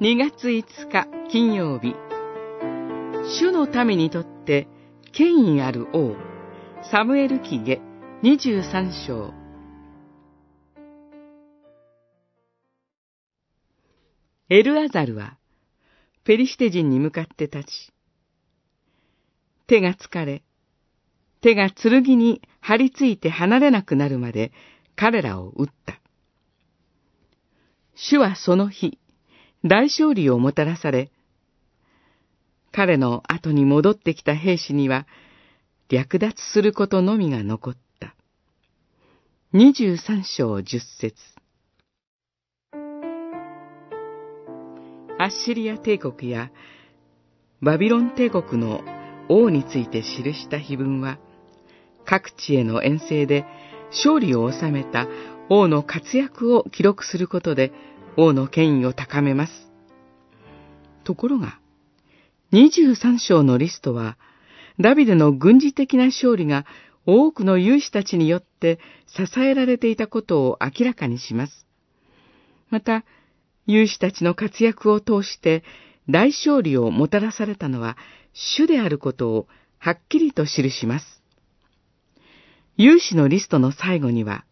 [0.00, 1.94] 2月5日金曜日
[3.38, 4.66] 主の民にとって
[5.12, 6.16] 権威ある王
[6.90, 7.82] サムエル記下
[8.22, 9.34] 23章
[14.48, 15.36] エルアザルは
[16.24, 17.92] ペリシテ人に向かって立ち
[19.66, 20.42] 手が疲れ
[21.42, 24.50] 手が剣に張り付いて離れなくなるまで
[24.96, 26.00] 彼らを撃った。
[27.94, 28.98] 主はその日、
[29.64, 31.10] 大勝利をもたらされ、
[32.72, 35.06] 彼の後に戻ってきた兵士には、
[35.90, 38.14] 略奪することのみが残った。
[39.52, 41.14] 二十三章十節
[45.18, 46.50] アッシリア帝国や
[47.60, 48.80] バビロン帝国の
[49.28, 51.18] 王について記した碑文は、
[52.06, 53.44] 各地への遠征で
[53.90, 55.06] 勝利を収めた
[55.50, 57.72] 王の活躍を記録することで
[58.16, 59.52] 王の権威を高めます。
[61.04, 61.60] ところが、
[62.52, 64.18] 23章のリストは、
[64.78, 66.66] ダビデの軍事的な勝利が
[67.06, 71.66] 多くの勇士たちによって支えられていたことを明らかにします。
[72.70, 73.04] また、
[73.66, 75.62] 勇士たちの活躍を通して
[76.08, 77.96] 大勝利をもたらされたのは
[78.32, 79.46] 主であることを
[79.78, 81.22] はっきりと記します。
[82.76, 84.44] 勇士のリストの最後には、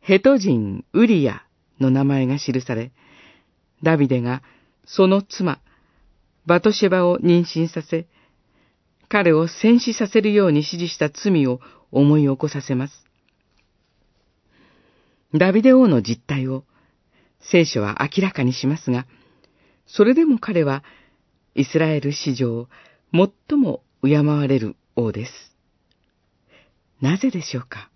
[0.00, 1.44] ヘト人ウリア
[1.82, 2.92] の名前が記され、
[3.82, 4.42] ダビデが
[4.86, 5.60] その妻、
[6.46, 8.06] バトシェバを妊娠させ、
[9.08, 13.04] 彼を戦死させるように指示した罪を思い起こさせます。
[15.34, 16.64] ダビデ王の実態を
[17.40, 19.06] 聖書は明らかにしますが、
[19.86, 20.82] それでも彼は
[21.54, 22.68] イスラエル史上
[23.12, 25.32] 最も敬われる王です。
[27.00, 27.90] なぜでしょうか？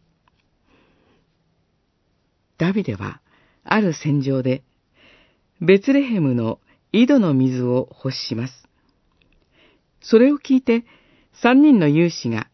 [2.58, 3.20] ダビデは、
[3.68, 4.62] ある戦場で、
[5.60, 6.60] ベツレヘムの
[6.92, 8.68] 井戸の水を欲します。
[10.00, 10.84] それを聞いて、
[11.42, 12.48] 三人の勇士が、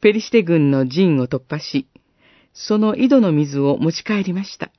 [0.00, 1.86] ペリシテ軍の陣を突破し、
[2.54, 4.70] その井戸の水を持ち帰りました。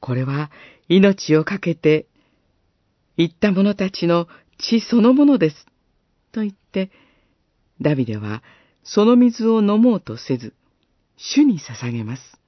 [0.00, 0.50] これは
[0.88, 2.06] 命を懸けて、
[3.16, 4.28] 行った者たちの
[4.58, 5.66] 血そのものです。
[6.32, 6.90] と言って、
[7.80, 8.42] ダビデは
[8.82, 10.54] その水を飲もうとせず、
[11.16, 12.39] 主に捧げます。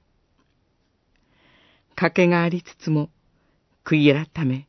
[2.03, 3.09] 賭けがありつつも、
[3.85, 4.67] 悔い改め、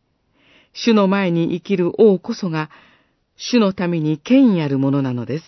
[0.73, 2.71] 主の前に生きる王こそが、
[3.37, 5.45] 主のために権威あるものなのです。